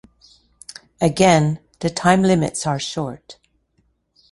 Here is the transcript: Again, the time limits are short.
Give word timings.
Again, 0.99 1.59
the 1.81 1.91
time 1.91 2.23
limits 2.23 2.65
are 2.65 2.79
short. 2.79 3.37